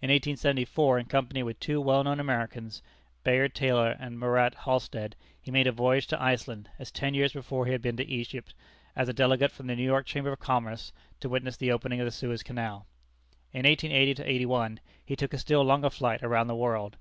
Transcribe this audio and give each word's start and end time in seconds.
In 0.00 0.06
1874, 0.06 1.00
in 1.00 1.06
company 1.06 1.42
with 1.42 1.58
two 1.58 1.80
well 1.80 2.04
known 2.04 2.20
Americans, 2.20 2.80
Bayard 3.24 3.56
Taylor 3.56 3.96
and 3.98 4.16
Murat 4.16 4.54
Halstead, 4.66 5.16
he 5.42 5.50
made 5.50 5.66
a 5.66 5.72
voyage 5.72 6.06
to 6.06 6.22
Iceland, 6.22 6.68
as 6.78 6.92
ten 6.92 7.12
years 7.12 7.32
before 7.32 7.66
he 7.66 7.72
had 7.72 7.82
been 7.82 7.96
to 7.96 8.06
Egypt, 8.08 8.54
as 8.94 9.08
a 9.08 9.12
delegate 9.12 9.50
from 9.50 9.66
the 9.66 9.74
New 9.74 9.82
York 9.82 10.06
Chamber 10.06 10.30
of 10.30 10.38
Commerce, 10.38 10.92
to 11.18 11.28
witness 11.28 11.56
the 11.56 11.72
opening 11.72 11.98
of 12.00 12.04
the 12.04 12.12
Suez 12.12 12.44
Canal. 12.44 12.86
In 13.52 13.66
1880 13.66 14.22
81 14.22 14.78
he 15.04 15.16
took 15.16 15.34
a 15.34 15.38
still 15.38 15.62
longer 15.64 15.90
flight 15.90 16.22
around 16.22 16.46
the 16.46 16.54
world. 16.54 16.96